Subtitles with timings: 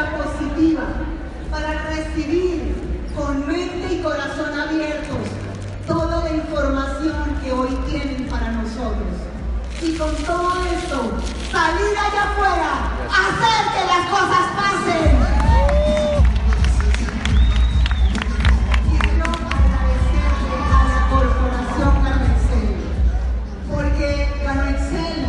[0.00, 0.84] positiva,
[1.50, 2.74] para recibir
[3.14, 5.18] con mente y corazón abiertos
[5.86, 9.12] toda la información que hoy tienen para nosotros.
[9.82, 11.12] Y con todo esto,
[11.50, 12.72] salir allá afuera,
[13.10, 15.12] hacer que las cosas pasen.
[18.88, 22.72] Quiero agradecerle a la Corporación Ganexel,
[23.70, 24.08] porque
[24.42, 25.20] Ganexel,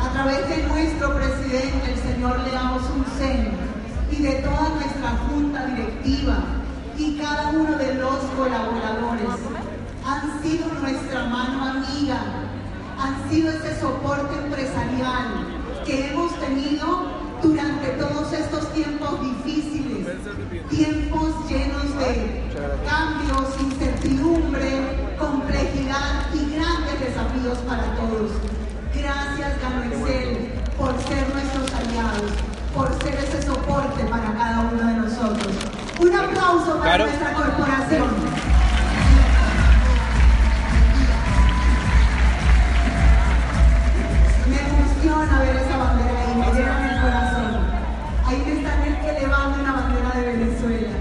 [0.00, 3.59] a través de nuestro presidente, el señor Leamos Uncén,
[4.22, 6.44] de toda nuestra junta directiva
[6.98, 9.28] y cada uno de los colaboradores,
[10.04, 12.20] han sido nuestra mano amiga,
[12.98, 15.46] han sido ese soporte empresarial
[15.86, 20.06] que hemos tenido durante todos estos tiempos difíciles,
[20.68, 22.42] tiempos llenos de
[22.86, 28.32] cambios, incertidumbre, complejidad y grandes desafíos para todos.
[28.94, 32.32] Gracias, Gano Excel, por ser nuestros aliados,
[32.74, 35.54] por ser ese soporte para cada uno de nosotros.
[36.00, 38.08] Un aplauso para nuestra corporación.
[44.46, 47.50] Me emociona ver esa bandera ahí, me llena el corazón.
[48.26, 48.82] Ahí me están
[49.16, 50.96] elevando una bandera de Venezuela.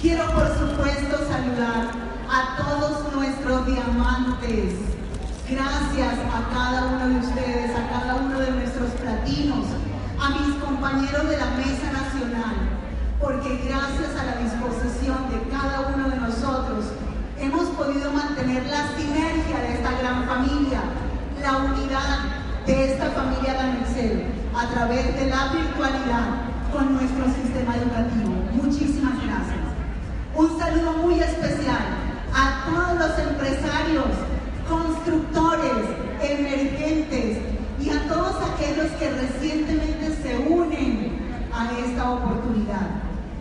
[0.00, 1.90] Quiero por supuesto saludar
[2.28, 4.74] a todos nuestros diamantes.
[5.48, 9.66] Gracias a cada uno de ustedes, a cada uno de nuestros platinos,
[10.20, 12.56] a mis compañeros de la Mesa Nacional,
[13.18, 16.92] porque gracias a la disposición de cada uno de nosotros
[17.38, 20.82] hemos podido mantener la sinergia de esta gran familia,
[21.40, 22.18] la unidad
[22.66, 26.26] de esta familia Ganexel a través de la virtualidad
[26.70, 28.34] con nuestro sistema educativo.
[28.52, 29.64] Muchísimas gracias.
[30.36, 31.96] Un saludo muy especial
[32.34, 34.04] a todos los empresarios,
[34.68, 35.84] constructores,
[36.20, 37.49] emergentes
[37.80, 41.18] y a todos aquellos que recientemente se unen
[41.52, 42.88] a esta oportunidad.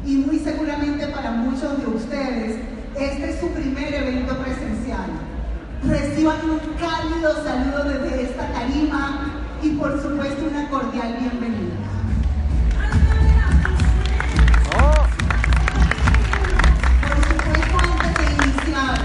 [0.06, 2.56] Y muy seguramente para muchos de ustedes,
[2.98, 5.10] este es su primer evento presencial.
[5.84, 11.76] Reciban un cálido saludo desde esta tarima y por supuesto una cordial bienvenida.
[17.02, 18.98] Por supuesto, antes de iniciar,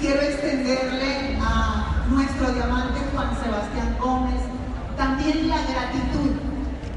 [0.00, 4.49] quiero extenderle a nuestro diamante Juan Sebastián Gómez
[5.30, 6.30] también la gratitud,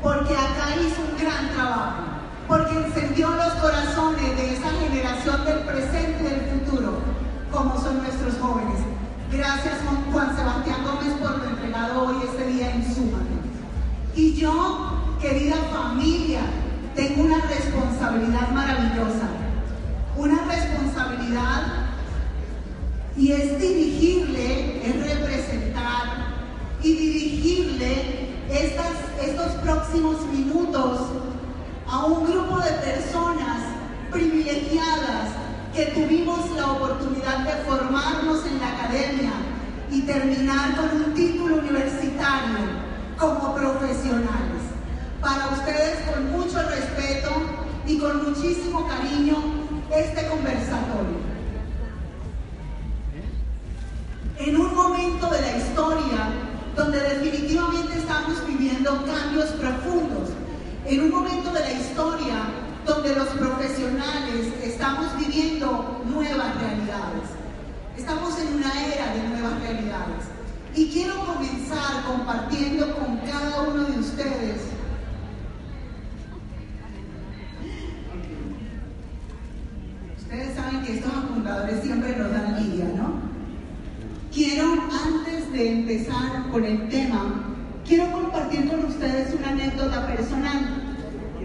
[0.01, 2.03] porque acá hizo un gran trabajo,
[2.47, 6.93] porque encendió los corazones de esa generación del presente y del futuro,
[7.51, 8.79] como son nuestros jóvenes.
[9.31, 9.75] Gracias,
[10.11, 13.33] Juan- Sebastián Gómez, por lo entregado hoy este día en Súmate.
[14.15, 16.41] Y yo, querida familia,
[16.95, 19.27] tengo una responsabilidad maravillosa.
[20.15, 21.63] Una responsabilidad
[23.17, 26.23] y es dirigirle, es representar
[26.83, 30.99] y dirigirle estos próximos minutos
[31.89, 33.61] a un grupo de personas
[34.11, 35.29] privilegiadas
[35.73, 39.31] que tuvimos la oportunidad de formarnos en la academia
[39.91, 42.57] y terminar con un título universitario
[43.17, 44.61] como profesionales.
[45.21, 47.29] Para ustedes, con mucho respeto
[47.87, 49.37] y con muchísimo cariño,
[49.95, 51.33] este conversatorio.
[54.37, 60.29] En un momento de la historia donde definitivamente estamos viviendo cambios profundos.
[60.85, 62.35] En un momento de la historia
[62.85, 67.29] donde los profesionales estamos viviendo nuevas realidades.
[67.97, 70.25] Estamos en una era de nuevas realidades.
[70.75, 74.73] Y quiero comenzar compartiendo con cada uno de ustedes
[80.33, 83.22] Ustedes saben que estos apuntadores siempre nos dan envidia, ¿no?
[86.51, 87.43] Con el tema,
[87.87, 90.83] quiero compartir con ustedes una anécdota personal.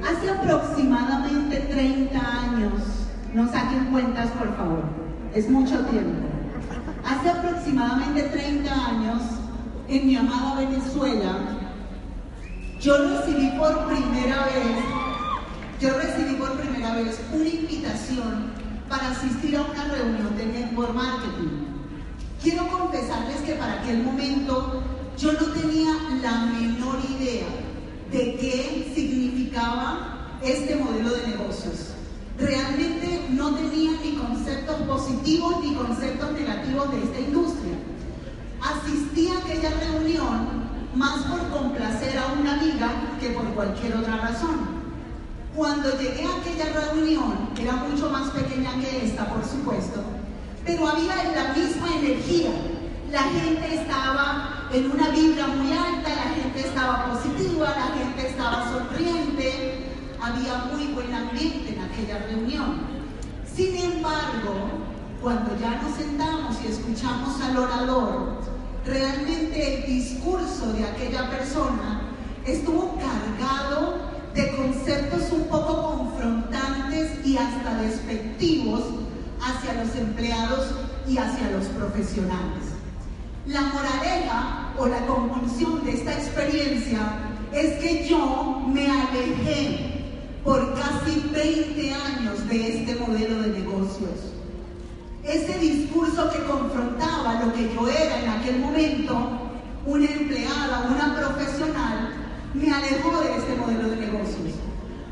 [0.02, 2.72] Hace aproximadamente 30 años,
[3.34, 4.84] no saquen cuentas por favor,
[5.34, 6.28] es mucho tiempo.
[7.04, 9.22] Hace aproximadamente 30 años,
[9.88, 11.38] en mi amada Venezuela,
[12.80, 14.84] yo recibí por primera vez,
[15.80, 18.52] yo recibí por primera vez una invitación
[18.90, 21.67] para asistir a una reunión de network marketing.
[22.42, 24.82] Quiero confesarles que para aquel momento
[25.18, 25.90] yo no tenía
[26.22, 27.48] la menor idea
[28.12, 31.94] de qué significaba este modelo de negocios.
[32.38, 37.74] Realmente no tenía ni conceptos positivos ni conceptos negativos de esta industria.
[38.62, 42.90] Asistí a aquella reunión más por complacer a una amiga
[43.20, 44.78] que por cualquier otra razón.
[45.56, 50.04] Cuando llegué a aquella reunión, era mucho más pequeña que esta, por supuesto,
[50.68, 52.50] pero había la misma energía.
[53.10, 58.70] La gente estaba en una vibra muy alta, la gente estaba positiva, la gente estaba
[58.70, 59.86] sonriente,
[60.20, 62.82] había muy buen ambiente en aquella reunión.
[63.50, 64.52] Sin embargo,
[65.22, 68.40] cuando ya nos sentamos y escuchamos al orador,
[68.84, 72.02] realmente el discurso de aquella persona
[72.44, 73.94] estuvo cargado
[74.34, 79.07] de conceptos un poco confrontantes y hasta despectivos
[79.40, 80.74] hacia los empleados
[81.08, 82.64] y hacia los profesionales.
[83.46, 87.00] La moraleja o la conclusión de esta experiencia
[87.52, 89.98] es que yo me alejé
[90.44, 94.32] por casi 20 años de este modelo de negocios.
[95.24, 99.50] Ese discurso que confrontaba lo que yo era en aquel momento,
[99.86, 102.10] una empleada, una profesional,
[102.54, 104.54] me alejó de este modelo de negocios.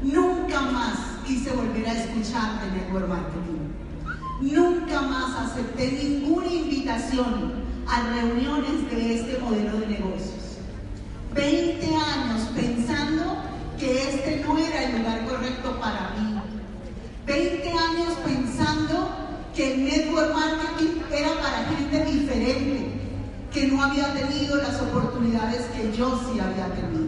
[0.03, 0.97] Nunca más
[1.27, 3.66] quise volver a escuchar de network marketing.
[4.41, 10.59] Nunca más acepté ninguna invitación a reuniones de este modelo de negocios.
[11.35, 13.37] 20 años pensando
[13.79, 16.41] que este no era el lugar correcto para mí.
[17.27, 19.09] 20 años pensando
[19.55, 22.91] que el network marketing era para gente diferente,
[23.53, 27.07] que no había tenido las oportunidades que yo sí había tenido.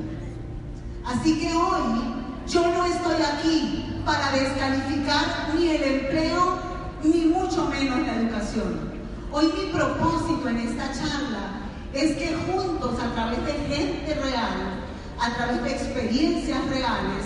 [1.04, 2.00] Así que hoy
[2.48, 6.67] yo no estoy aquí para descalificar ni el empleo
[7.04, 8.98] ni mucho menos la educación.
[9.30, 11.60] Hoy mi propósito en esta charla
[11.92, 14.82] es que juntos, a través de gente real,
[15.20, 17.24] a través de experiencias reales,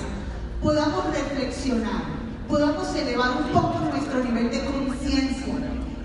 [0.63, 2.03] podamos reflexionar,
[2.49, 5.55] podamos elevar un poco nuestro nivel de conciencia,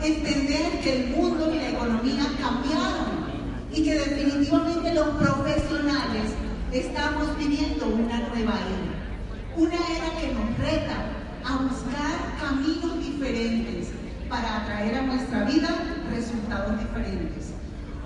[0.02, 3.28] entender que el mundo y la economía cambiaron
[3.74, 6.24] y que definitivamente los profesionales
[6.72, 11.17] estamos viviendo una nueva era, una era que nos reta
[11.48, 13.88] a buscar caminos diferentes
[14.30, 15.70] para atraer a nuestra vida
[16.12, 17.54] resultados diferentes.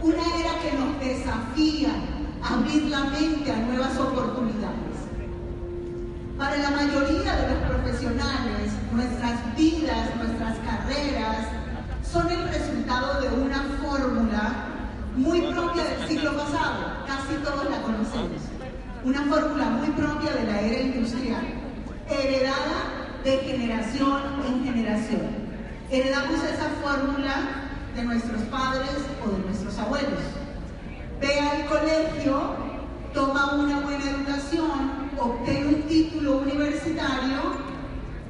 [0.02, 1.90] Una era que nos desafía
[2.44, 4.98] a abrir la mente a nuevas oportunidades.
[6.38, 11.48] Para la mayoría de los profesionales, nuestras vidas, nuestras carreras,
[12.12, 14.54] son el resultado de una fórmula
[15.16, 18.42] muy propia del siglo pasado, casi todos la conocemos.
[19.04, 21.42] Una fórmula muy propia de la era industrial,
[22.08, 25.22] heredada de generación en generación.
[25.92, 28.90] Heredamos esa fórmula de nuestros padres
[29.24, 30.20] o de nuestros abuelos.
[31.20, 32.56] Ve al colegio,
[33.14, 37.40] toma una buena educación, obtiene un título universitario,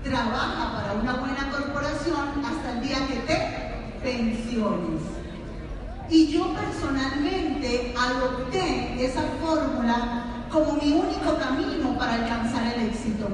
[0.03, 3.62] trabaja para una buena corporación hasta el día que te
[4.03, 5.01] pensiones.
[6.10, 13.29] Y yo personalmente adopté esa fórmula como mi único camino para alcanzar el éxito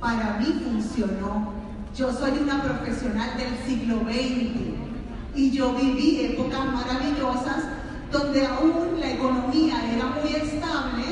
[0.00, 1.52] para mí funcionó.
[1.94, 7.64] Yo soy una profesional del siglo XX y yo viví épocas maravillosas
[8.10, 11.04] donde aún la economía era muy estable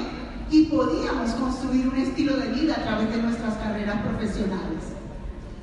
[0.50, 4.84] y podíamos construir un estilo de vida a través de nuestras carreras profesionales.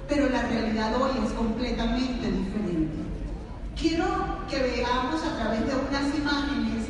[0.08, 2.96] Pero la realidad hoy es completamente diferente.
[3.76, 4.06] Quiero
[4.50, 6.86] que veamos a través de unas imágenes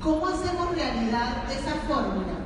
[0.00, 2.41] cómo hacemos realidad esa fórmula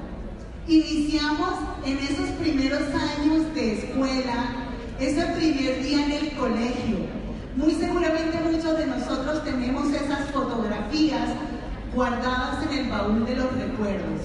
[0.68, 1.54] Iniciamos
[1.84, 4.66] en esos primeros años de escuela,
[4.98, 7.06] ese primer día en el colegio.
[7.54, 11.28] Muy seguramente muchos de nosotros tenemos esas fotografías
[11.94, 14.22] guardadas en el baúl de los recuerdos.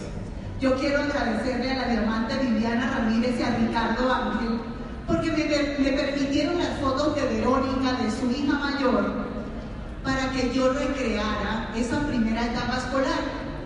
[0.59, 4.61] Yo quiero agradecerle a la diamante Viviana Ramírez y a Ricardo Ángel
[5.05, 9.11] porque me, me permitieron las fotos de Verónica, de su hija mayor,
[10.03, 13.19] para que yo recreara esa primera etapa escolar,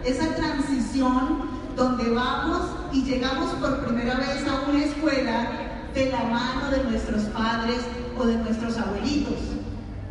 [0.03, 2.61] esa transición donde vamos
[2.93, 5.47] y llegamos por primera vez a una escuela
[5.93, 7.79] de la mano de nuestros padres
[8.17, 9.39] o de nuestros abuelitos.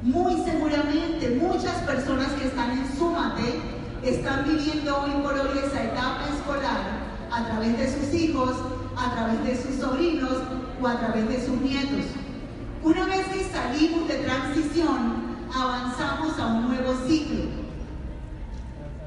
[0.02, 3.60] Muy seguramente muchas personas que están en Súmate
[4.02, 6.80] están viviendo hoy por hoy esa etapa escolar
[7.32, 8.50] a través de sus hijos,
[8.96, 10.36] a través de sus sobrinos
[10.82, 12.04] o a través de sus nietos.
[12.82, 17.44] Una vez que salimos de transición, avanzamos a un nuevo ciclo.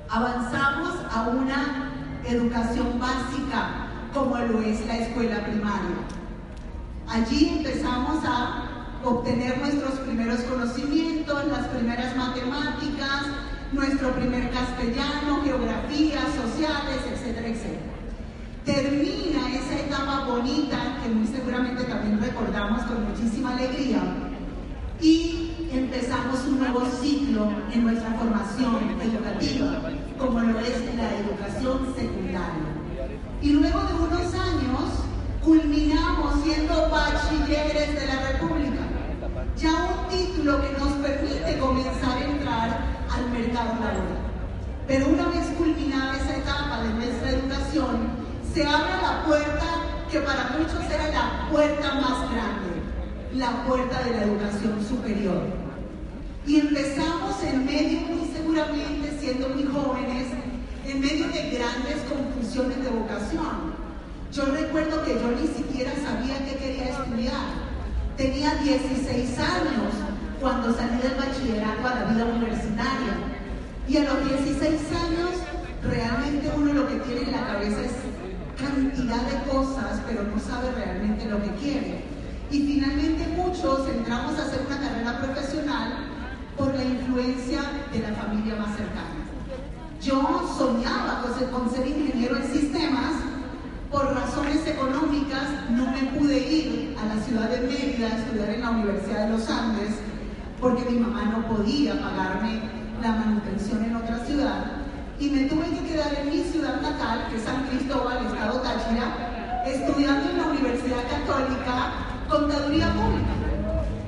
[0.09, 1.96] Avanzamos a una
[2.27, 5.97] educación básica como lo es la escuela primaria.
[7.07, 13.27] Allí empezamos a obtener nuestros primeros conocimientos, las primeras matemáticas,
[13.71, 17.97] nuestro primer castellano, geografía, sociales, etcétera, etcétera.
[18.65, 24.01] Termina esa etapa bonita que muy seguramente también recordamos con muchísima alegría
[24.99, 32.77] y empezamos un nuevo ciclo en nuestra formación educativa, como lo es la educación secundaria.
[33.41, 35.07] Y luego de unos años
[35.43, 38.81] culminamos siendo bachilleres de la República,
[39.55, 42.69] ya un título que nos permite comenzar a entrar
[43.09, 44.27] al mercado laboral.
[44.87, 48.09] Pero una vez culminada esa etapa de nuestra educación,
[48.53, 49.65] se abre la puerta
[50.11, 52.81] que para muchos era la puerta más grande,
[53.35, 55.66] la puerta de la educación superior.
[56.47, 60.27] Y empezamos en medio, muy seguramente, siendo muy jóvenes,
[60.87, 63.75] en medio de grandes confusiones de vocación.
[64.31, 67.67] Yo recuerdo que yo ni siquiera sabía qué quería estudiar.
[68.15, 69.91] Tenía 16 años
[70.39, 73.13] cuando salí del bachillerato a la vida universitaria.
[73.89, 75.31] Y a los 16 años,
[75.83, 77.91] realmente uno lo que tiene en la cabeza es
[78.55, 82.03] cantidad de cosas, pero no sabe realmente lo que quiere.
[82.49, 85.46] Y finalmente muchos entramos a hacer una carrera profesional
[86.57, 87.61] por la influencia
[87.91, 89.17] de la familia más cercana.
[90.01, 93.13] Yo soñaba con ser ingeniero en sistemas,
[93.91, 98.61] por razones económicas no me pude ir a la ciudad de Mérida a estudiar en
[98.61, 99.95] la Universidad de los Andes
[100.59, 102.61] porque mi mamá no podía pagarme
[103.01, 104.65] la manutención en otra ciudad
[105.19, 109.63] y me tuve que quedar en mi ciudad natal, que es San Cristóbal, Estado Táchira,
[109.65, 111.93] estudiando en la Universidad Católica
[112.29, 113.36] Contaduría Pública.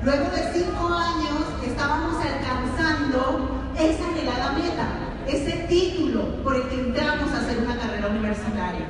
[0.01, 4.87] Luego de cinco años estábamos alcanzando esa anhelada meta,
[5.27, 8.87] ese título por el que entramos a hacer una carrera universitaria.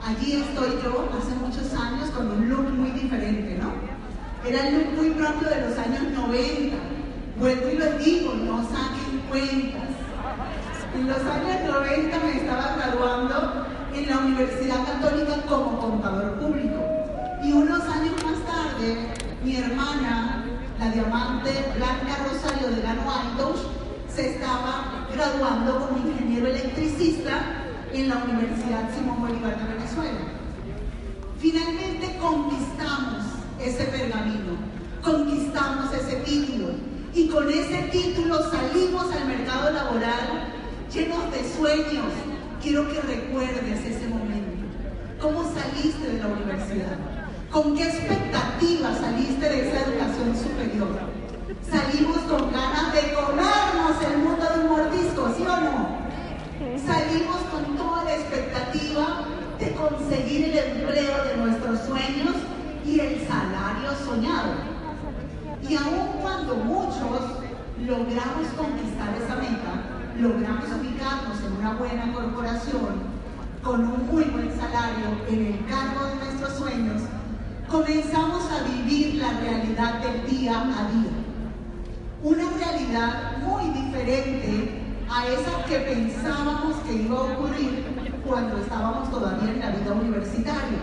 [0.00, 3.72] Allí estoy yo hace muchos años con un look muy diferente, ¿no?
[4.48, 6.76] Era el look muy propio de los años 90.
[7.40, 9.90] Vuelvo y lo digo, no saquen cuentas.
[10.94, 16.84] En los años 90 me estaba graduando en la Universidad Católica como contador público.
[17.42, 20.44] Y unos años más tarde, mi hermana,
[20.78, 23.02] la diamante Blanca Rosario de Gano
[24.08, 30.20] se estaba graduando como ingeniero electricista en la Universidad Simón Bolívar de Venezuela.
[31.38, 33.24] Finalmente conquistamos
[33.60, 34.56] ese pergamino,
[35.02, 36.68] conquistamos ese título
[37.14, 40.52] y con ese título salimos al mercado laboral
[40.92, 42.12] llenos de sueños.
[42.62, 44.66] Quiero que recuerdes ese momento.
[45.20, 47.25] ¿Cómo saliste de la universidad?
[47.50, 50.88] ¿Con qué expectativas saliste de esa educación superior?
[51.70, 55.96] Salimos con ganas de comernos el mundo de un mordisco, ¿sí o no?
[56.84, 59.24] Salimos con toda la expectativa
[59.58, 62.34] de conseguir el empleo de nuestros sueños
[62.84, 64.52] y el salario soñado.
[65.68, 67.20] Y aun cuando muchos
[67.80, 69.72] logramos conquistar esa meta,
[70.20, 73.16] logramos ubicarnos en una buena corporación,
[73.62, 77.02] con un muy buen salario, en el cargo de nuestros sueños,
[77.70, 81.10] comenzamos a vivir la realidad del día a día.
[82.22, 87.84] Una realidad muy diferente a esa que pensábamos que iba a ocurrir
[88.26, 90.78] cuando estábamos todavía en la vida universitaria.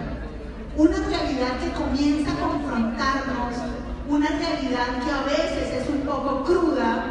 [0.76, 3.56] Una realidad que comienza a confrontarnos,
[4.10, 7.06] una realidad que a veces es un poco cruda,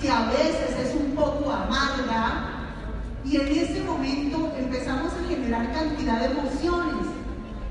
[0.00, 2.50] que a veces es un poco amarga,
[3.24, 7.15] y en ese momento empezamos a generar cantidad de emociones,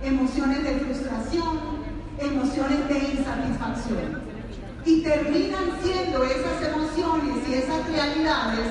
[0.05, 1.59] emociones de frustración,
[2.19, 4.25] emociones de insatisfacción.
[4.85, 8.67] Y terminan siendo esas emociones y esas realidades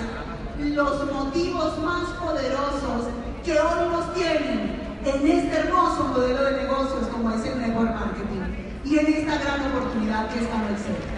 [0.59, 3.09] los motivos más poderosos
[3.45, 8.65] que hoy nos tienen en este hermoso modelo de negocios como es el network marketing
[8.85, 11.14] y en esta gran oportunidad que está en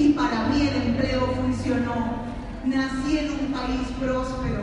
[0.00, 2.22] y para mí el empleo funcionó,
[2.64, 4.62] nací en un país próspero,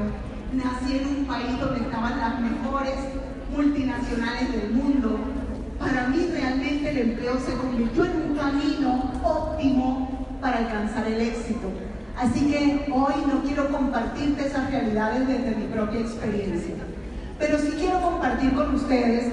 [0.52, 2.96] nací en un país donde estaban las mejores
[3.56, 5.20] multinacionales del mundo,
[5.78, 11.72] para mí realmente el empleo se convirtió en un camino óptimo para alcanzar el éxito.
[12.18, 16.74] Así que hoy no quiero compartirte esas realidades desde mi propia experiencia,
[17.38, 19.32] pero sí quiero compartir con ustedes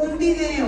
[0.00, 0.66] un video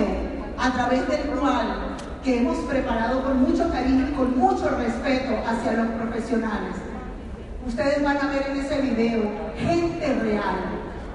[0.57, 5.73] a través del cual que hemos preparado con mucho cariño y con mucho respeto hacia
[5.73, 6.75] los profesionales.
[7.67, 9.21] Ustedes van a ver en ese video
[9.57, 10.55] gente real,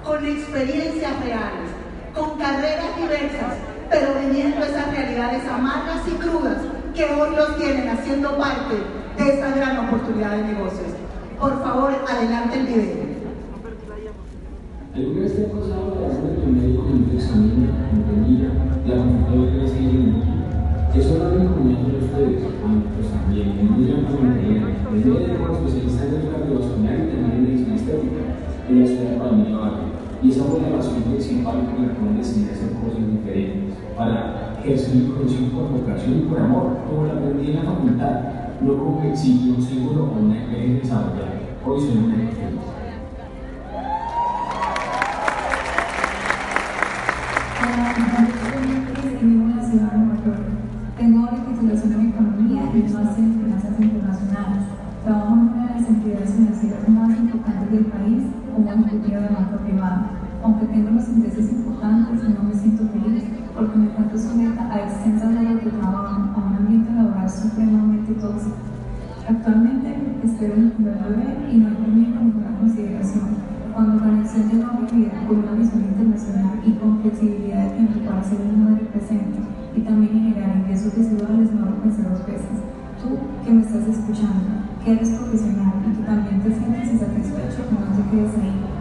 [0.05, 1.71] con experiencias reales,
[2.15, 3.57] con carreras diversas,
[3.89, 6.59] pero viviendo esas realidades amargas y crudas
[6.95, 8.75] que hoy los tienen haciendo parte
[9.17, 10.93] de esta gran oportunidad de negocios.
[11.41, 13.09] Por favor, adelante el video.
[14.95, 15.91] ¿Alguna vez te ha pasado
[16.27, 18.49] de tu médico en un examen, entendida,
[18.85, 19.58] la computadora
[20.99, 26.95] Eso no lo recomiendo a ustedes, pues también, en muy gran médico especialista en cardiovascular
[26.99, 28.23] y también en medicina estética,
[28.69, 32.51] en la ciudad de Y esa fue la razón principal que me pone a decidir
[32.51, 37.51] hacer cosas diferentes, para ejercer mi profesión por vocación y por amor, como la aprendí
[37.51, 38.15] en la facultad,
[38.61, 41.39] no como exigir un seguro o una empresa desarrollada.
[41.65, 42.78] Hoy soy una.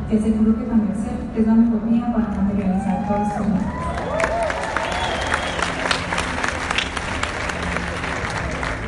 [0.09, 0.17] Ahí.
[0.17, 0.93] Te aseguro que también
[1.35, 3.43] es la mejor vía para materializar todo esto.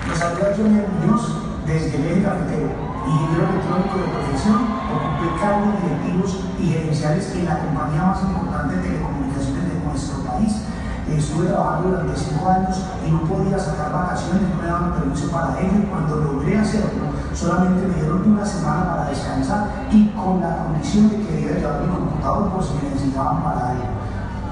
[0.08, 1.36] Los saluda Johnny Muñoz
[1.66, 2.70] desde eje cafetero,
[3.06, 8.82] ingeniero electrónico de profesión, ocupé cargos directivos y gerenciales en la compañía más importante de
[8.82, 10.66] telecomunicaciones de nuestro país.
[11.10, 15.60] Estuve trabajando durante cinco años y no podía sacar vacaciones, no me daban permiso para
[15.60, 15.90] ello.
[15.90, 21.18] Cuando logré hacerlo, solamente me dieron una semana para descansar y con la condición de
[21.18, 23.90] que debía llevar mi computador por si me necesitaban para ello.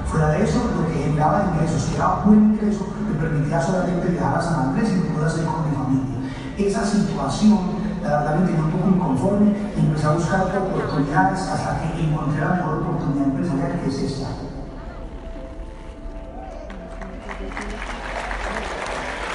[0.06, 4.38] Fuera de eso, lo que generaba ingresos, que era buen ingreso, me permitía solamente viajar
[4.38, 6.18] a San Andrés y poder hacer con mi familia
[6.58, 7.58] esa situación,
[8.02, 12.40] la verdad me tenía un poco inconforme y empecé a buscar oportunidades hasta que encontré
[12.40, 14.47] la mejor oportunidad empresarial que es esta.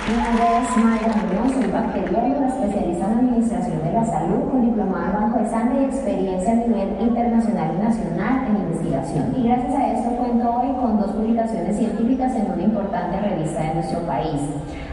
[0.03, 5.13] Nombre es Mayra Muñoz, soy bacterióloga especialista en Administración de la Salud con diplomada en
[5.13, 9.33] Banco de Sangre y experiencia a nivel internacional y nacional en investigación.
[9.37, 13.75] Y gracias a esto cuento hoy con dos publicaciones científicas en una importante revista de
[13.75, 14.41] nuestro país.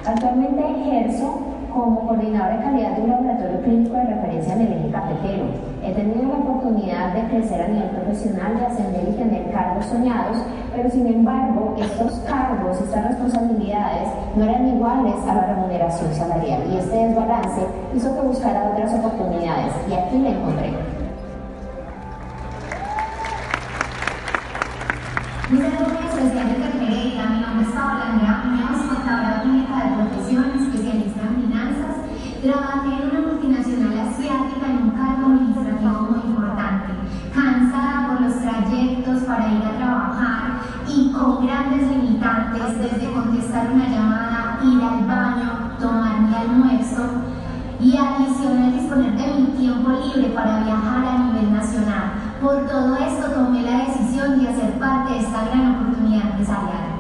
[0.07, 1.41] Actualmente ejerzo
[1.75, 5.70] como coordinadora de calidad de un laboratorio clínico de referencia en el eje cafetero.
[5.83, 10.37] He tenido la oportunidad de crecer a nivel profesional, de ascender y tener cargos soñados,
[10.77, 16.77] pero sin embargo estos cargos, estas responsabilidades no eran iguales a la remuneración salarial y
[16.77, 17.63] este desbalance
[17.97, 21.01] hizo que buscara otras oportunidades y aquí la encontré.
[32.43, 36.93] Trabajé en una multinacional asiática en un cargo administrativo muy importante,
[37.35, 41.87] cansada por los trayectos para ir a trabajar y con grandes
[42.59, 47.03] desde contestar una llamada, ir al baño, tomar mi almuerzo
[47.79, 52.13] y adicional disponer de mi tiempo libre para viajar a nivel nacional.
[52.43, 56.91] Por todo esto tomé la decisión de hacer parte de esta gran oportunidad empresarial.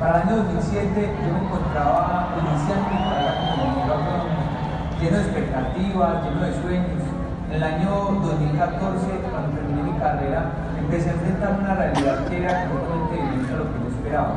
[0.00, 6.40] Para el año 2007 yo me encontraba iniciando mi carrera como lleno de expectativas, lleno
[6.40, 7.14] de sueños.
[7.48, 12.66] En el año 2014, cuando terminé mi carrera, empecé a enfrentar una realidad que era
[12.66, 14.34] completamente diferente a lo que yo esperaba.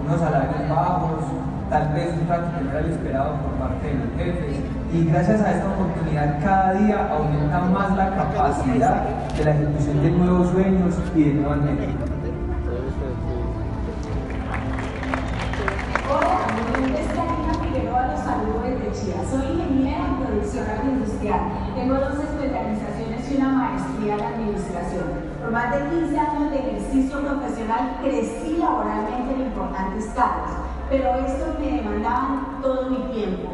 [0.00, 1.20] Unos salarios bajos,
[1.70, 4.56] tal vez un trato que no era el esperado por parte de los jefes.
[4.96, 9.04] Y gracias a esta oportunidad cada día aumenta más la capacidad
[9.36, 11.88] de la ejecución de nuevos sueños y de nuevas metas.
[16.08, 19.20] Hola, mi nombre es Karina Figueroa, los saludo desde Chía.
[19.28, 21.40] Soy ingeniera en producción agroindustrial.
[21.74, 25.04] Tengo dos especializaciones y una maestría en administración.
[25.42, 30.56] Por más de 15 años de ejercicio profesional crecí laboralmente en importantes cargos
[30.88, 33.50] pero estos me demandaban todo mi tiempo.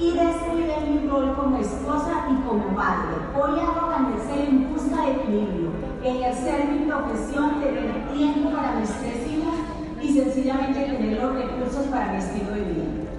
[0.00, 3.16] Y descuidé mi rol como esposa y como madre.
[3.36, 9.30] Hoy hago amanecer en busca de equilibrio, ejercer mi profesión, tener tiempo para mis tres
[9.30, 9.54] hijos
[10.00, 13.09] y sencillamente tener los recursos para mi estilo de vida.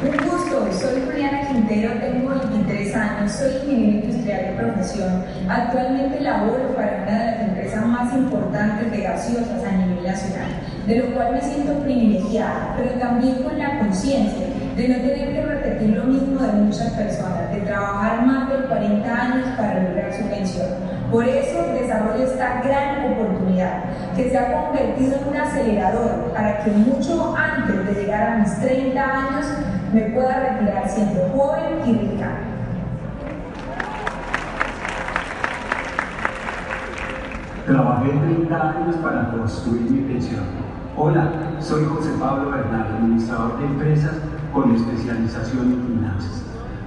[0.00, 5.24] Un gusto, soy Juliana Quintero, tengo 23 años soy ingeniero industrial de profesión.
[5.48, 10.50] Actualmente laboro para una de las empresas más importantes de gaseosas a nivel nacional,
[10.86, 15.42] de lo cual me siento privilegiada, pero también con la conciencia de no tener que
[15.44, 20.28] repetir lo mismo de muchas personas, de trabajar más de 40 años para lograr su
[20.28, 20.68] pensión.
[21.10, 23.82] Por eso desarrollo esta gran oportunidad
[24.14, 28.60] que se ha convertido en un acelerador para que mucho antes de llegar a mis
[28.60, 29.46] 30 años
[29.92, 32.30] me pueda retirar siendo joven y rica.
[37.66, 40.44] Trabajé 30 años para construir mi pensión.
[40.96, 44.16] Hola, soy José Pablo Bernal, administrador de empresas
[44.52, 46.42] con especialización en finanzas.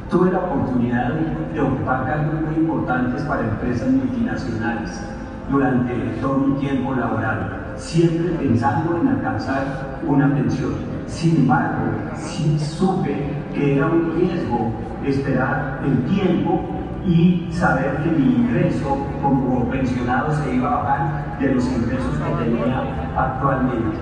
[0.09, 1.13] Tuve la oportunidad
[1.53, 5.01] de ocupar cargos muy importantes para empresas multinacionales
[5.49, 10.90] durante todo mi tiempo laboral, siempre pensando en alcanzar una pensión.
[11.12, 13.15] Sin embargo, sí supe
[13.54, 14.71] que era un riesgo
[15.06, 16.62] esperar el tiempo
[17.06, 22.43] y saber que mi ingreso como pensionado se iba a bajar de los ingresos que
[22.45, 23.97] tenía actualmente.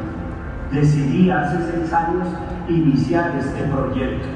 [0.72, 2.28] Decidí hace seis años
[2.70, 4.28] iniciar este proyecto.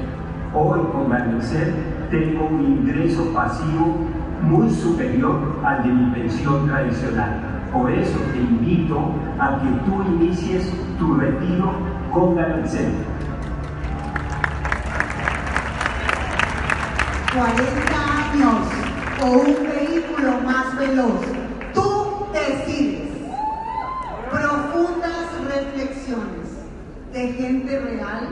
[0.52, 1.72] Hoy con Merced
[2.10, 3.96] tengo un ingreso pasivo
[4.42, 7.40] muy superior al de mi pensión tradicional.
[7.72, 12.92] Por eso te invito a que tú inicies tu retiro con Merced.
[17.34, 18.68] 40 años
[19.20, 21.20] o un vehículo más veloz.
[21.74, 23.10] Tú decides.
[24.30, 26.48] Profundas reflexiones
[27.12, 28.28] de gente real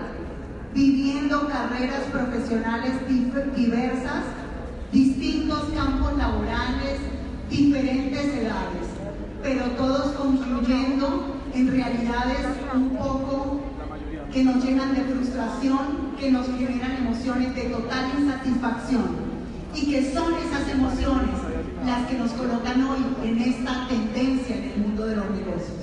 [0.72, 2.92] viviendo carreras profesionales
[3.56, 4.24] diversas,
[4.92, 7.00] distintos campos laborales,
[7.50, 8.86] diferentes edades,
[9.42, 13.61] pero todos concluyendo en realidades un poco
[14.32, 19.32] que nos llenan de frustración, que nos generan emociones de total insatisfacción
[19.74, 21.30] y que son esas emociones
[21.84, 25.82] las que nos colocan hoy en esta tendencia en el mundo de los negocios.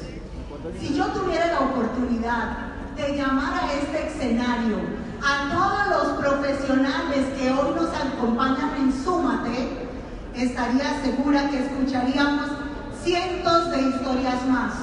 [0.79, 2.57] Si yo tuviera la oportunidad
[2.95, 4.77] de llamar a este escenario
[5.23, 9.89] a todos los profesionales que hoy nos acompañan en Súmate,
[10.35, 12.49] estaría segura que escucharíamos
[13.03, 14.73] cientos de historias más,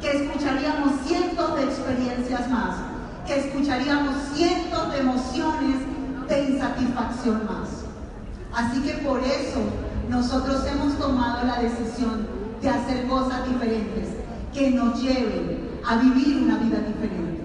[0.00, 2.76] que escucharíamos cientos de experiencias más,
[3.26, 5.76] que escucharíamos cientos de emociones
[6.28, 7.84] de insatisfacción más.
[8.54, 9.60] Así que por eso
[10.08, 12.26] nosotros hemos tomado la decisión
[12.62, 14.08] de hacer cosas diferentes
[14.54, 17.42] que nos lleven a vivir una vida diferente.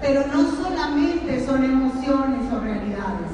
[0.00, 3.32] Pero no solamente son emociones o realidades.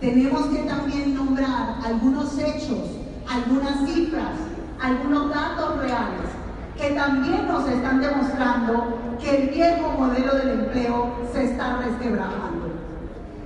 [0.00, 2.90] Tenemos que también nombrar algunos hechos,
[3.28, 4.36] algunas cifras,
[4.80, 6.28] algunos datos reales
[6.76, 12.70] que también nos están demostrando que el viejo modelo del empleo se está resquebrajando.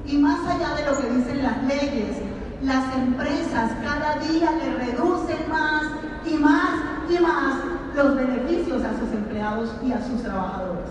[0.07, 2.17] Y más allá de lo que dicen las leyes,
[2.63, 5.85] las empresas cada día le reducen más
[6.27, 6.71] y más
[7.09, 7.55] y más
[7.95, 10.91] los beneficios a sus empleados y a sus trabajadores.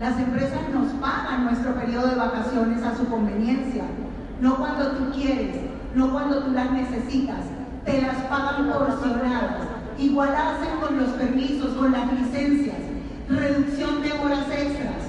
[0.00, 3.84] Las empresas nos pagan nuestro periodo de vacaciones a su conveniencia,
[4.40, 5.56] no cuando tú quieres,
[5.94, 7.40] no cuando tú las necesitas,
[7.84, 9.66] te las pagan porcionadas.
[9.98, 12.76] Igual hacen con los permisos, con las licencias,
[13.28, 15.08] reducción de horas extras.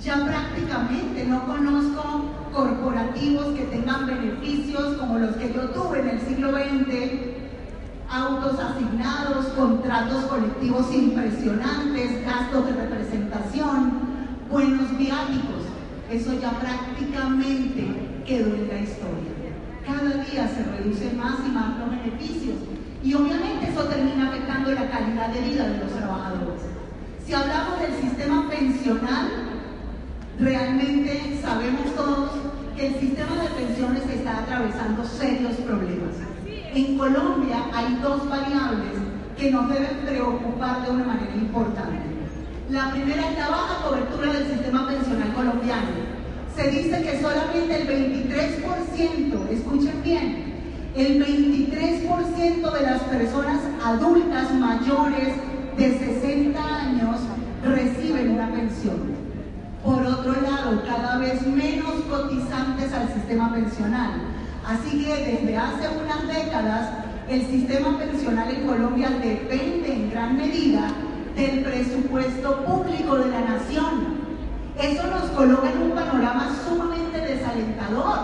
[0.00, 6.20] Ya prácticamente no conozco corporativos que tengan beneficios como los que yo tuve en el
[6.20, 7.32] siglo XX,
[8.10, 13.92] autos asignados, contratos colectivos impresionantes, gastos de representación,
[14.50, 15.62] buenos viáticos.
[16.10, 19.32] Eso ya prácticamente quedó en la historia.
[19.86, 22.56] Cada día se reducen más y más los beneficios
[23.02, 26.51] y obviamente eso termina afectando la calidad de vida de los trabajadores.
[27.26, 29.28] Si hablamos del sistema pensional,
[30.40, 32.30] realmente sabemos todos
[32.76, 36.16] que el sistema de pensiones está atravesando serios problemas.
[36.74, 38.92] En Colombia hay dos variables
[39.38, 42.12] que nos deben preocupar de una manera importante.
[42.70, 45.88] La primera es la baja cobertura del sistema pensional colombiano.
[46.56, 50.52] Se dice que solamente el 23%, escuchen bien,
[50.96, 55.34] el 23% de las personas adultas mayores
[55.76, 57.16] de 60 años
[57.64, 59.22] reciben una pensión.
[59.84, 64.10] Por otro lado, cada vez menos cotizantes al sistema pensional.
[64.66, 66.90] Así que desde hace unas décadas,
[67.28, 70.88] el sistema pensional en Colombia depende en gran medida
[71.34, 74.22] del presupuesto público de la nación.
[74.80, 78.18] Eso nos coloca en un panorama sumamente desalentador,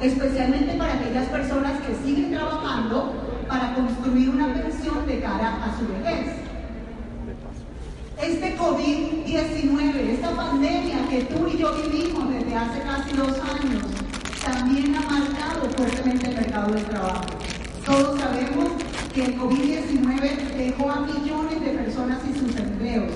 [0.00, 3.14] especialmente para aquellas personas que siguen trabajando
[3.48, 6.39] para construir una pensión de cara a su vejez.
[8.22, 13.82] Este COVID-19, esta pandemia que tú y yo vivimos desde hace casi dos años,
[14.44, 17.24] también ha marcado fuertemente el mercado del trabajo.
[17.86, 18.72] Todos sabemos
[19.14, 23.10] que el COVID-19 dejó a millones de personas sin sus empleos,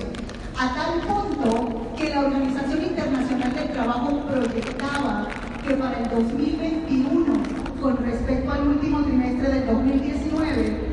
[0.57, 5.27] a tal punto que la Organización Internacional del Trabajo proyectaba
[5.67, 7.33] que para el 2021,
[7.79, 10.84] con respecto al último trimestre del 2019, habría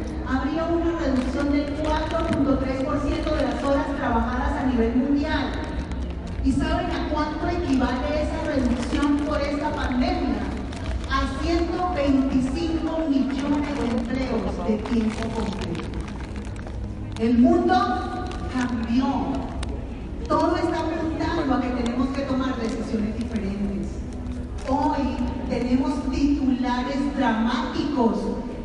[0.75, 5.53] una reducción del 4.3% de las horas trabajadas a nivel mundial.
[6.45, 10.35] ¿Y saben a cuánto equivale esa reducción por esta pandemia?
[11.11, 15.89] A 125 millones de empleos de tiempo completo.
[17.19, 17.75] El mundo
[18.53, 19.53] cambió
[20.29, 23.89] todo está apuntando a que tenemos que tomar decisiones diferentes.
[24.69, 25.17] Hoy
[25.51, 28.19] tenemos titulares dramáticos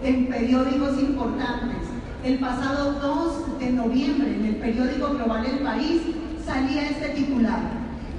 [0.04, 1.87] en periódicos importantes.
[2.28, 6.02] El pasado 2 de noviembre, en el periódico Global El País,
[6.46, 7.62] salía este titular.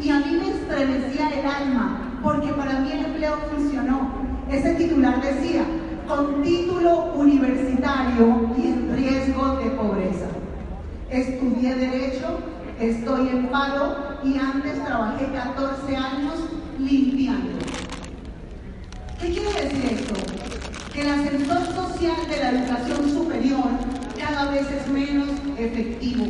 [0.03, 4.13] Y a mí me estremecía el alma, porque para mí el empleo funcionó.
[4.51, 5.63] Ese titular decía,
[6.09, 10.29] con título universitario y en riesgo de pobreza.
[11.11, 12.39] Estudié Derecho,
[12.81, 16.35] Estoy en paro y antes trabajé 14 años
[16.79, 17.59] limpiando.
[19.21, 20.15] ¿Qué quiere decir esto?
[20.95, 23.78] Que el ascensor social de la educación superior
[24.39, 26.27] cada vez menos efectivo.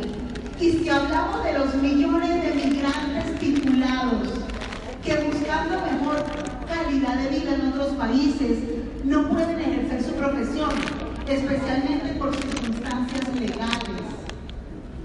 [0.59, 4.29] Y si hablamos de los millones de migrantes titulados
[5.03, 6.25] que buscando mejor
[6.67, 8.57] calidad de vida en otros países
[9.03, 10.71] no pueden ejercer su profesión,
[11.27, 14.01] especialmente por circunstancias legales.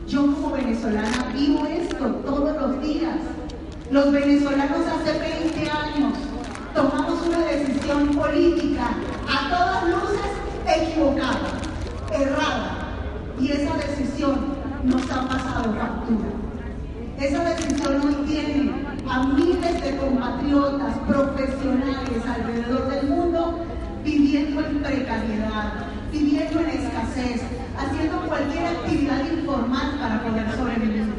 [0.09, 3.19] Yo como venezolana vivo esto todos los días.
[3.91, 6.15] Los venezolanos hace 20 años
[6.75, 8.95] tomamos una decisión política
[9.29, 10.31] a todas luces
[10.67, 11.61] equivocada,
[12.11, 12.74] errada.
[13.45, 14.37] Y esa decisión
[14.85, 16.31] nos ha pasado factura.
[17.21, 18.73] Esa decisión hoy tiene
[19.07, 23.67] a miles de compatriotas profesionales alrededor del mundo
[24.03, 25.75] viviendo en precariedad,
[26.11, 27.43] viviendo en escasez,
[27.77, 31.13] haciendo cualquier actividad informal para poder sobrevivir.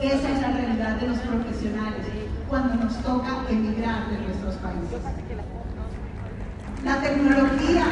[0.00, 2.06] Esa es la realidad de los profesionales
[2.48, 5.02] cuando nos toca emigrar de nuestros países.
[6.82, 7.84] La tecnología.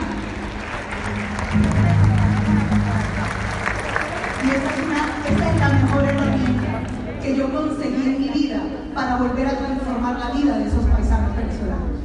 [4.52, 6.82] Esa es la mejor herramienta
[7.22, 8.60] que yo conseguí en mi vida
[8.94, 11.98] para volver a transformar la vida de esos paisanos venezolanos.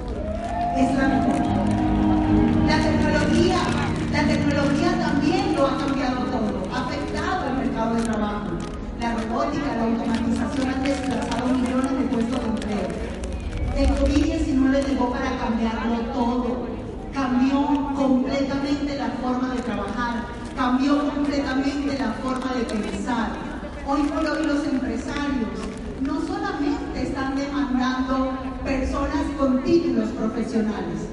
[0.78, 1.38] Es la mejor.
[2.68, 3.58] La tecnología
[4.18, 8.48] la tecnología también lo ha cambiado todo, ha afectado el mercado de trabajo.
[9.00, 12.88] La robótica, la automatización han desplazado millones de puestos de empleo.
[13.76, 16.68] El COVID-19 llegó para cambiarlo todo.
[17.14, 20.24] Cambió completamente la forma de trabajar,
[20.56, 23.30] cambió completamente la forma de pensar.
[23.90, 25.48] Hoy por hoy los empresarios
[26.02, 31.08] no solamente están demandando personas con títulos profesionales,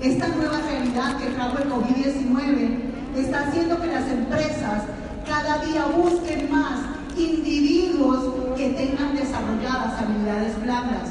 [0.00, 4.84] esta nueva realidad que trajo el COVID-19 está haciendo que las empresas
[5.26, 6.78] cada día busquen más
[7.16, 11.10] individuos que tengan desarrolladas habilidades blandas,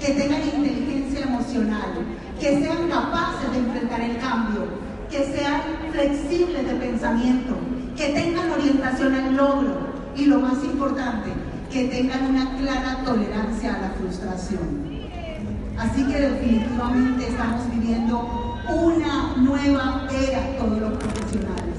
[0.00, 1.92] que tengan inteligencia emocional,
[2.40, 4.64] que sean capaces de enfrentar el cambio,
[5.12, 7.54] que sean flexibles de pensamiento,
[7.96, 9.85] que tengan orientación al logro
[10.16, 11.30] y lo más importante,
[11.70, 14.86] que tengan una clara tolerancia a la frustración.
[15.78, 21.76] Así que definitivamente estamos viviendo una nueva era todos los profesionales.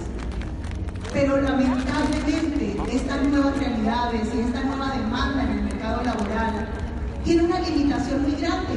[1.12, 6.67] Pero lamentablemente estas nuevas realidades y esta nueva demanda en el mercado laboral
[7.23, 8.76] tiene una limitación muy grande.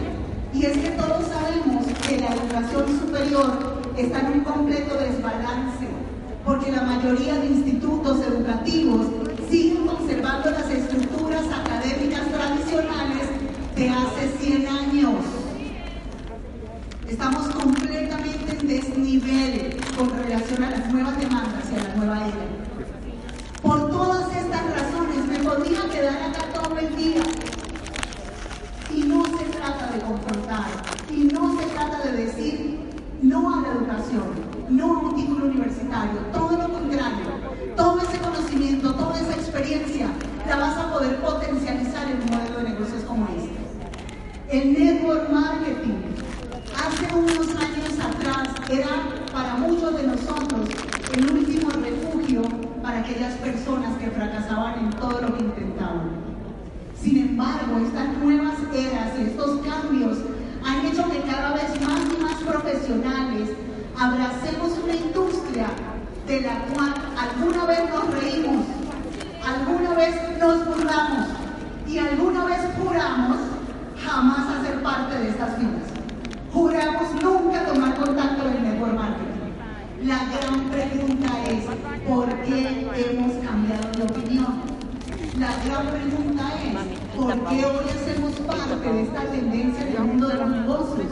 [0.54, 5.86] Y es que todos sabemos que la educación superior está en un completo desbalance,
[6.44, 9.06] porque la mayoría de institutos educativos
[9.50, 13.28] siguen conservando las estructuras académicas tradicionales
[13.76, 15.14] de hace 100 años.
[17.08, 22.60] Estamos completamente en desnivel con relación a las nuevas demandas y a la nueva era.
[23.62, 27.22] Por todas estas razones me podría quedar acá todo el día.
[28.94, 30.66] Y no se trata de confrontar,
[31.10, 32.80] y no se trata de decir
[33.22, 34.39] no a la educación,
[34.70, 37.26] no un título universitario, todo lo contrario.
[37.76, 40.08] Todo ese conocimiento, toda esa experiencia
[40.46, 43.60] la vas a poder potencializar en un modelo de negocios como este.
[44.50, 46.02] El network marketing
[46.76, 48.88] hace unos años atrás era
[49.32, 50.68] para muchos de nosotros
[51.16, 52.42] el último refugio
[52.82, 56.10] para aquellas personas que fracasaban en todo lo que intentaban.
[57.00, 60.18] Sin embargo, estas nuevas eras y estos cambios
[60.64, 63.48] han hecho que cada vez más y más profesionales
[64.00, 65.66] abracemos una industria
[66.26, 68.64] de la cual alguna vez nos reímos,
[69.46, 71.26] alguna vez nos burlamos
[71.86, 73.36] y alguna vez juramos
[74.02, 75.84] jamás hacer parte de estas filas.
[76.50, 80.06] Juramos nunca tomar contacto en el network marketing.
[80.06, 81.64] La gran pregunta es,
[82.08, 84.62] ¿por qué hemos cambiado de opinión?
[85.38, 90.28] La gran pregunta es, ¿por qué hoy hacemos parte de esta tendencia en el mundo
[90.28, 91.06] de los negocios?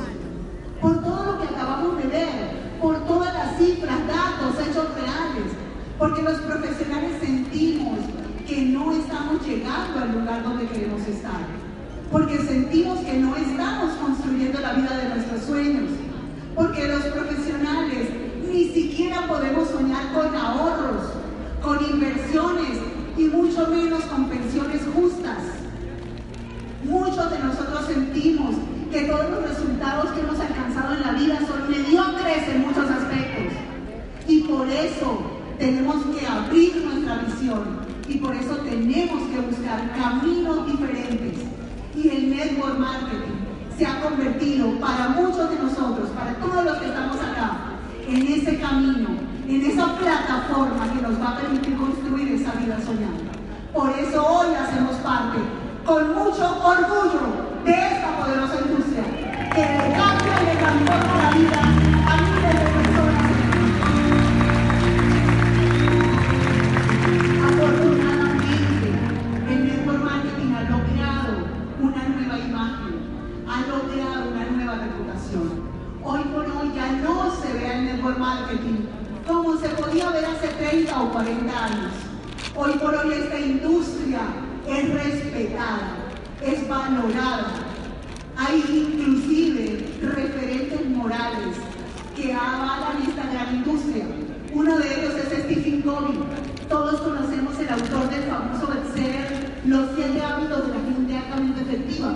[0.80, 5.52] Por todo lo que acabamos de ver, por todas las cifras, datos, hechos reales,
[5.98, 7.98] porque los profesionales sentimos
[8.46, 11.40] que no estamos llegando al lugar donde queremos estar,
[12.12, 15.90] porque sentimos que no estamos construyendo la vida de nuestros sueños,
[16.54, 18.08] porque los profesionales
[18.50, 21.02] ni siquiera podemos soñar con ahorros,
[21.62, 22.78] con inversiones
[23.16, 25.38] y mucho menos con pensiones justas.
[26.84, 28.54] Muchos de nosotros sentimos
[28.90, 33.52] que todos los resultados que hemos alcanzado en la vida son mediocres en muchos aspectos.
[34.26, 35.20] Y por eso
[35.58, 41.34] tenemos que abrir nuestra visión y por eso tenemos que buscar caminos diferentes.
[41.94, 43.38] Y el network marketing
[43.76, 47.56] se ha convertido para muchos de nosotros, para todos los que estamos acá,
[48.08, 49.08] en ese camino,
[49.46, 53.38] en esa plataforma que nos va a permitir construir esa vida soñada.
[53.74, 55.38] Por eso hoy hacemos parte,
[55.84, 59.04] con mucho orgullo, de esta poderosa industria,
[59.54, 61.60] que le cambia y le transforma la vida
[62.06, 63.26] a miles de personas.
[67.48, 68.88] Afortunadamente,
[69.50, 71.32] el network marketing ha logrado
[71.80, 72.94] una nueva imagen,
[73.48, 75.78] ha logrado una nueva reputación.
[76.04, 78.86] Hoy por hoy ya no se ve el network marketing
[79.26, 81.92] como se podía ver hace 30 o 40 años.
[82.56, 84.20] Hoy por hoy esta industria
[84.66, 86.07] es respetada,
[86.42, 87.46] es valorada.
[88.36, 91.56] Hay inclusive referentes morales
[92.14, 94.04] que avalan esta gran industria.
[94.54, 96.18] Uno de ellos es Stephen Covey.
[96.68, 102.14] Todos conocemos el autor del famoso bestseller Los siete hábitos de la gente altamente efectiva.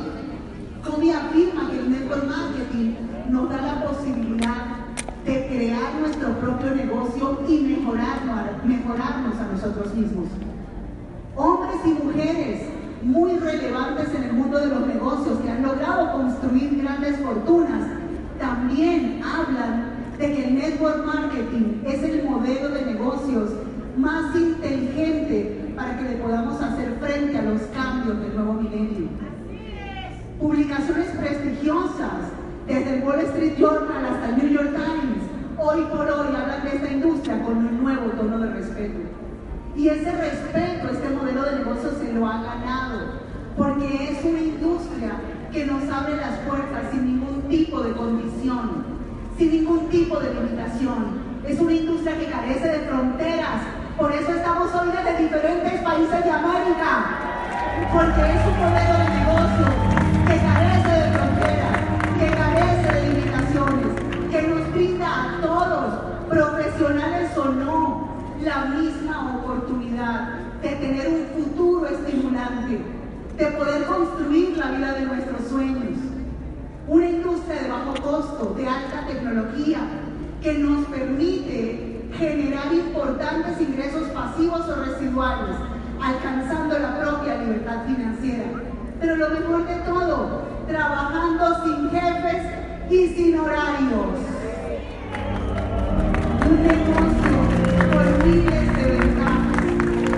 [0.85, 2.95] Covey afirma que el network marketing
[3.29, 4.83] nos da la posibilidad
[5.25, 10.29] de crear nuestro propio negocio y mejorarnos, mejorarnos a nosotros mismos.
[11.37, 12.72] Hombres y mujeres
[13.03, 17.83] muy relevantes en el mundo de los negocios que han logrado construir grandes fortunas
[18.39, 23.51] también hablan de que el network marketing es el modelo de negocios
[23.97, 29.09] más inteligente para que le podamos hacer frente a los cambios del nuevo milenio.
[30.39, 32.33] Publicaciones prestigiosas,
[32.67, 35.23] desde el Wall Street Journal hasta el New York Times,
[35.59, 39.22] hoy por hoy hablan de esta industria con un nuevo tono de respeto.
[39.75, 43.23] Y ese respeto, este modelo de negocio se lo ha ganado,
[43.57, 45.13] porque es una industria
[45.51, 48.85] que nos abre las puertas sin ningún tipo de condición,
[49.39, 51.33] sin ningún tipo de limitación.
[51.47, 53.63] Es una industria que carece de fronteras,
[53.99, 57.19] por eso estamos hoy desde diferentes países de América,
[57.93, 59.92] porque es un modelo de negocio
[68.45, 70.29] la misma oportunidad
[70.63, 72.79] de tener un futuro estimulante,
[73.37, 75.99] de poder construir la vida de nuestros sueños.
[76.89, 79.79] Una industria de bajo costo, de alta tecnología,
[80.43, 85.57] que nos permite generar importantes ingresos pasivos o residuales,
[86.01, 88.45] alcanzando la propia libertad financiera.
[89.01, 92.43] Pero lo mejor de todo, trabajando sin jefes
[92.91, 94.19] y sin horarios.
[96.51, 97.22] Un negocio
[98.41, 98.63] de.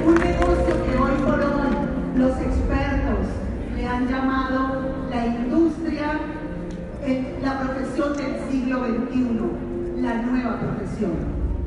[0.07, 3.27] Un negocio que hoy por hoy los expertos
[3.75, 6.21] le han llamado la industria,
[7.43, 11.13] la profesión del siglo XXI, la nueva profesión.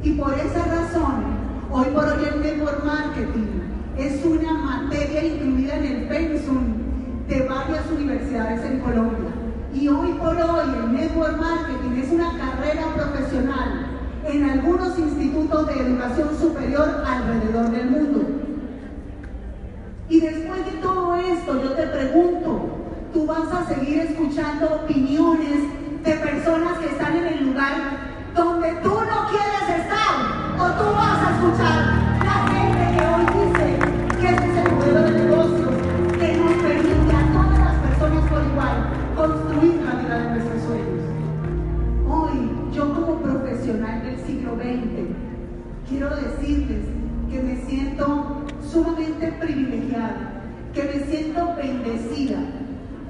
[0.03, 1.25] Y por esa razón,
[1.69, 3.47] hoy por hoy el network marketing
[3.97, 6.63] es una materia incluida en el pensum
[7.27, 9.31] de varias universidades en Colombia.
[9.73, 13.96] Y hoy por hoy el network marketing es una carrera profesional
[14.27, 18.25] en algunos institutos de educación superior alrededor del mundo.
[20.09, 22.69] Y después de todo esto, yo te pregunto,
[23.13, 25.63] ¿tú vas a seguir escuchando opiniones
[26.03, 27.73] de personas que están en el lugar
[28.35, 30.13] donde tú no quieres estar?
[30.59, 31.77] ¿O tú vas a escuchar
[32.23, 33.79] la gente que hoy dice
[34.19, 35.69] que este es el modelo de negocios
[36.19, 38.75] que nos permite a todas las personas por igual
[39.15, 40.97] construir la vida de nuestros sueños?
[42.09, 43.96] Hoy, yo como profesional
[44.27, 45.07] siglo XX,
[45.87, 46.83] quiero decirles
[47.31, 52.39] que me siento sumamente privilegiada, que me siento bendecida,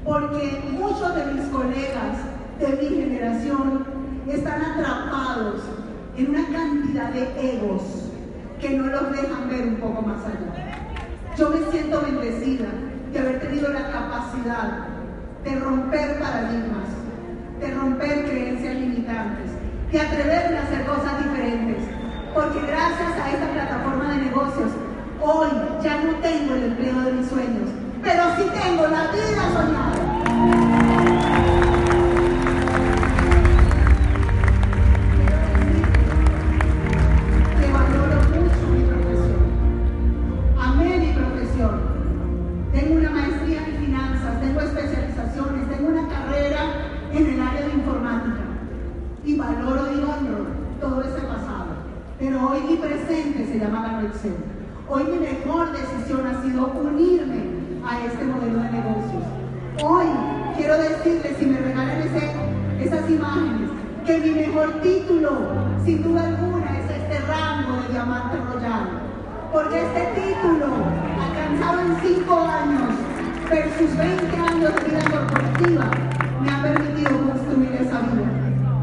[0.05, 2.17] porque muchos de mis colegas
[2.59, 3.85] de mi generación
[4.27, 5.61] están atrapados
[6.17, 7.81] en una cantidad de egos
[8.61, 10.77] que no los dejan ver un poco más allá.
[11.35, 12.67] Yo me siento bendecida
[13.11, 14.87] de haber tenido la capacidad
[15.43, 16.89] de romper paradigmas,
[17.59, 19.51] de romper creencias limitantes,
[19.91, 21.77] de atreverme a hacer cosas diferentes.
[22.33, 24.71] Porque gracias a esta plataforma de negocios,
[25.21, 25.47] hoy
[25.81, 27.69] ya no tengo el empleo de mis sueños,
[28.03, 31.76] pero sí tengo la vida soñada.
[52.77, 54.35] Presente se llama Gano Excel.
[54.87, 57.43] Hoy mi mejor decisión ha sido unirme
[57.85, 59.23] a este modelo de negocios.
[59.83, 60.05] Hoy
[60.55, 62.01] quiero decirles, si me regalan
[62.79, 63.69] esas imágenes,
[64.05, 65.31] que mi mejor título,
[65.83, 68.89] sin duda alguna, es este rango de diamante royal.
[69.51, 70.67] Porque este título,
[71.19, 72.89] alcanzado en 5 años,
[73.49, 75.91] versus 20 años de vida corporativa,
[76.41, 78.31] me ha permitido construir esa vida.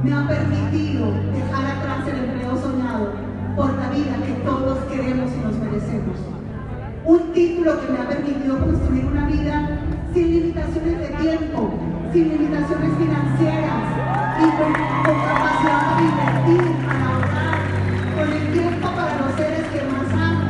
[0.03, 3.24] Me ha permitido dejar atrás el empleo soñado la
[3.95, 6.19] vida que todos queremos y nos merecemos.
[7.05, 9.79] Un título que me ha permitido construir una vida
[10.13, 11.71] sin limitaciones de tiempo,
[12.13, 13.85] sin limitaciones financieras
[14.41, 17.59] y con, capacidad para invertir, para ahorrar,
[18.17, 20.47] con el tiempo para los seres que más amo.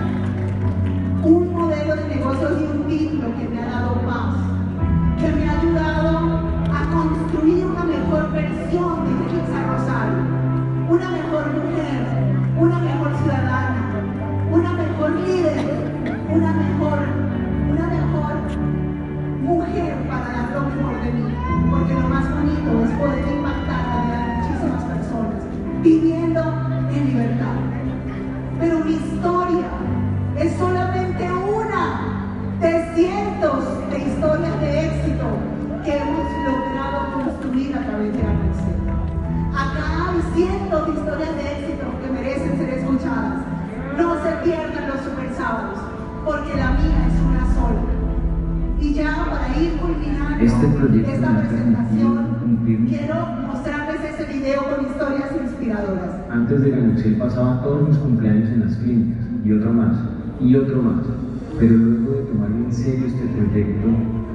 [1.25, 3.84] Un modelo de negocios y un título que me ha dado
[56.45, 59.97] Antes de Ganuxel pasaba todos mis cumpleaños en las clínicas, y otro más,
[60.39, 61.01] y otro más.
[61.59, 63.89] Pero luego de tomar en serio este proyecto,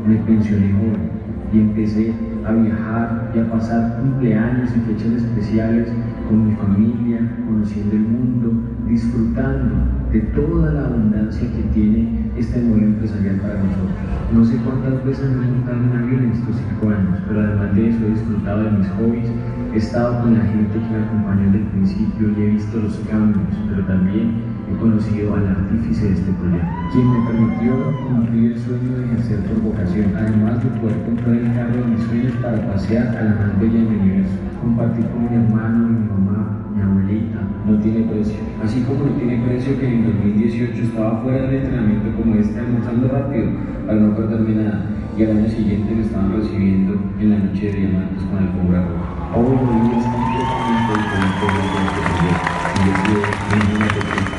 [0.08, 1.12] me pensioné joven
[1.54, 2.12] y empecé
[2.48, 5.90] a viajar y a pasar cumpleaños y fechas especiales
[6.28, 8.54] con mi familia, conociendo el mundo,
[8.88, 9.76] disfrutando
[10.12, 14.10] de toda la abundancia que tiene este modelo empresarial para nosotros.
[14.32, 17.42] No sé cuántas veces me he montado en un avión en estos cinco años, pero
[17.42, 19.30] además de eso he disfrutado de mis hobbies,
[19.74, 22.96] he estado con la gente que me acompañó desde el principio y he visto los
[23.10, 27.74] cambios, pero también he conocido al artífice de este proyecto, quien me permitió
[28.08, 32.04] cumplir el sueño de ejercer por vocación, además de poder comprar el carro de mis
[32.04, 36.70] sueños para pasear a la más bella del universo, compartir con mi hermano, mi mamá,
[36.76, 38.38] mi abuelita, no tiene precio.
[38.64, 40.06] Así como no tiene precio que en
[40.70, 43.50] 2018 estaba fuera del entrenamiento como este, almorzando rápido
[43.86, 44.86] para no perderme nada,
[45.18, 48.82] y al año siguiente me estaban recibiendo en la noche de diamantes con el cobra
[48.86, 49.10] roja.
[49.36, 53.22] Hoy mi vida es completamente diferente de lo que proyecto, y yo quiero
[53.58, 54.38] ninguna sorpresa.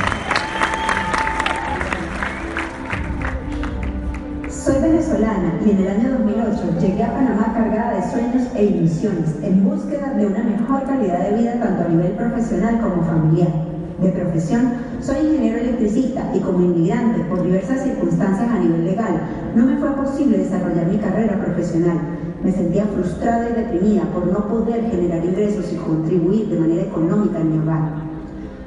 [4.49, 9.37] Soy venezolana y en el año 2008 llegué a Panamá cargada de sueños e ilusiones
[9.43, 13.70] en búsqueda de una mejor calidad de vida tanto a nivel profesional como familiar.
[14.01, 14.73] De profesión,
[15.03, 19.21] soy ingeniero electricista y como inmigrante por diversas circunstancias a nivel legal,
[19.55, 21.99] no me fue posible desarrollar mi carrera profesional.
[22.43, 27.41] Me sentía frustrada y deprimida por no poder generar ingresos y contribuir de manera económica
[27.41, 27.91] en mi hogar.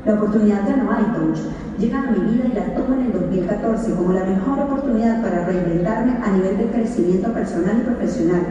[0.06, 1.40] La oportunidad de Touch
[1.80, 5.46] llega a mi vida y la tomo en el 2014 como la mejor oportunidad para
[5.46, 8.42] reinventarme a nivel de crecimiento personal y profesional,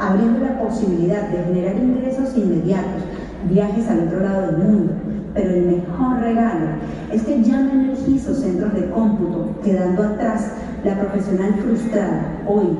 [0.00, 3.02] abriendo la posibilidad de generar ingresos inmediatos,
[3.50, 5.11] viajes al otro lado del mundo.
[5.34, 6.66] Pero el mejor regalo
[7.10, 10.52] es que ya no energizo centros de cómputo, quedando atrás
[10.84, 12.42] la profesional frustrada.
[12.46, 12.76] Hoy,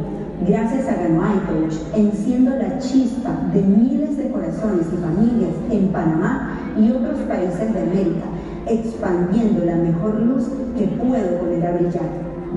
[0.46, 6.58] gracias a Ganoai Coach, enciendo la chispa de miles de corazones y familias en Panamá
[6.78, 8.26] y otros países de América,
[8.66, 10.44] expandiendo la mejor luz
[10.76, 12.10] que puedo poner a brillar,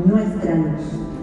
[0.05, 1.14] nuestra luz.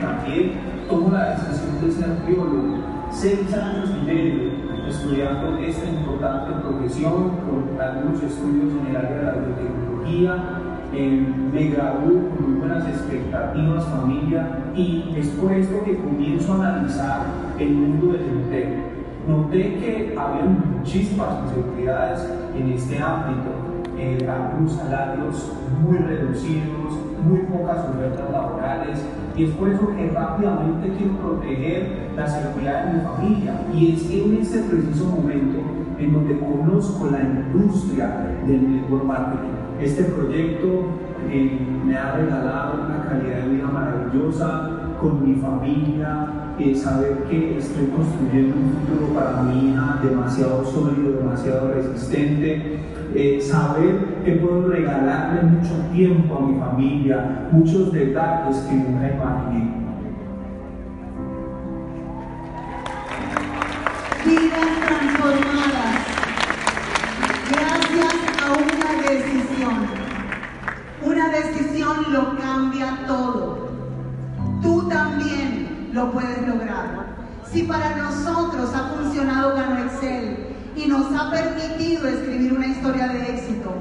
[0.00, 0.52] También
[0.88, 2.78] tomo la decisión de ser biólogo,
[3.10, 9.24] seis años y medio estudiando esta importante profesión, con algunos estudios en el área de
[9.24, 10.44] la biotecnología,
[10.92, 17.26] eh, me gradué con muy buenas expectativas, familia, y después de que comienzo a analizar
[17.58, 18.94] el mundo del empleo,
[19.26, 23.50] noté que había muchísimas posibilidades en este ámbito,
[23.98, 25.52] eh, algunos salarios
[25.82, 29.04] muy reducidos, muy pocas ofertas laborales
[29.36, 33.60] y es por eso que rápidamente quiero proteger la seguridad de mi familia.
[33.72, 35.60] Y es en ese preciso momento
[35.98, 39.48] en donde conozco la industria del network marketing.
[39.80, 40.86] Este proyecto
[41.30, 44.73] eh, me ha regalado una calidad de vida maravillosa
[45.04, 51.18] con mi familia, eh, saber que estoy construyendo un futuro para mi hija demasiado sólido,
[51.18, 52.80] demasiado resistente,
[53.14, 59.84] eh, saber que puedo regalarle mucho tiempo a mi familia, muchos detalles que nunca imaginé.
[75.94, 77.06] Lo puedes lograr.
[77.50, 83.30] Si para nosotros ha funcionado Gano Excel y nos ha permitido escribir una historia de
[83.30, 83.72] éxito,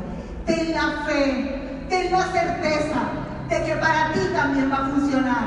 [0.46, 3.02] ten la fe, ten la certeza
[3.50, 5.44] de que para ti también va a funcionar.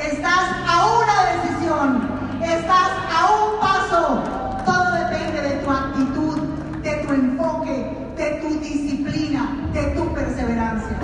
[0.00, 2.08] Estás a una decisión,
[2.42, 4.22] estás a un paso.
[4.64, 6.38] Todo depende de tu actitud,
[6.82, 10.96] de tu enfoque, de tu disciplina, de tu perseverancia.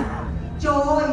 [0.59, 1.03] Yo hoy,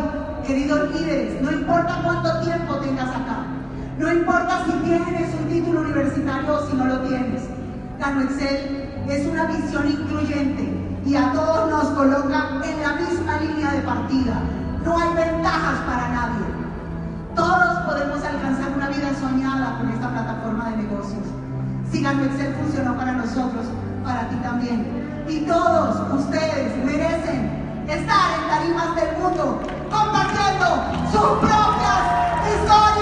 [0.47, 3.60] queridos líderes, no importa cuánto tiempo tengas acá,
[4.01, 7.43] no importa si tienes un título universitario o si no lo tienes,
[7.99, 13.73] Gano Excel es una visión incluyente y a todos nos coloca en la misma línea
[13.73, 14.41] de partida.
[14.87, 16.47] No hay ventajas para nadie.
[17.37, 21.27] Todos podemos alcanzar una vida soñada con esta plataforma de negocios.
[21.93, 23.67] Si Gano Excel funcionó para nosotros,
[24.03, 25.27] para ti también.
[25.29, 30.67] Y todos ustedes merecen estar en tarimas del mundo compartiendo
[31.13, 32.01] sus propias
[32.49, 33.00] historias.